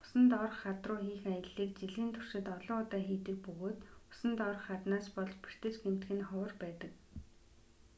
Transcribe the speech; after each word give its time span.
усан 0.05 0.25
доорх 0.31 0.55
хад 0.61 0.79
руу 0.87 0.99
хийх 1.05 1.23
аяллыг 1.35 1.71
жилийн 1.81 2.09
туршид 2.13 2.45
олон 2.55 2.77
удаа 2.83 3.01
хийдэг 3.07 3.37
бөгөөд 3.45 3.79
усан 4.11 4.31
доорх 4.39 4.63
хаднаас 4.69 5.07
болж 5.15 5.33
бэртэж 5.43 5.73
гэмтэх 5.83 6.11
нь 6.15 6.27
ховор 6.29 6.53
байдаг 6.63 6.91